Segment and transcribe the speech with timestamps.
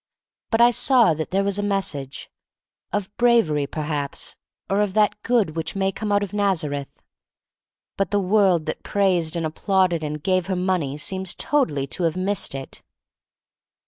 [0.49, 2.31] But I saw that there was a message—
[2.91, 4.35] of brav ery, perhaps,
[4.67, 7.03] or of that good which may come out of Nazareth.
[7.97, 12.17] But the world that praised and applauded and gave her money seems totally to have
[12.17, 12.81] missed it.